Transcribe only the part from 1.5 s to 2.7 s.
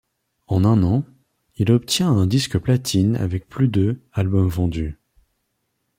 il obtient un disque